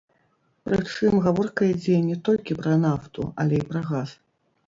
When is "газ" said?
3.91-4.09